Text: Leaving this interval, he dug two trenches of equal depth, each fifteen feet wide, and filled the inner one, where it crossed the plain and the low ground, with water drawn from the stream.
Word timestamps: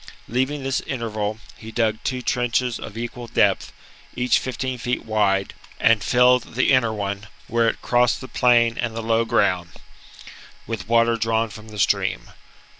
Leaving 0.27 0.63
this 0.63 0.81
interval, 0.87 1.37
he 1.57 1.71
dug 1.71 1.99
two 2.03 2.23
trenches 2.23 2.79
of 2.79 2.97
equal 2.97 3.27
depth, 3.27 3.71
each 4.15 4.39
fifteen 4.39 4.79
feet 4.79 5.05
wide, 5.05 5.53
and 5.79 6.03
filled 6.03 6.55
the 6.55 6.71
inner 6.71 6.91
one, 6.91 7.27
where 7.47 7.67
it 7.69 7.83
crossed 7.83 8.19
the 8.19 8.27
plain 8.27 8.79
and 8.79 8.95
the 8.95 9.03
low 9.03 9.25
ground, 9.25 9.73
with 10.65 10.87
water 10.89 11.17
drawn 11.17 11.49
from 11.51 11.67
the 11.69 11.77
stream. 11.77 12.31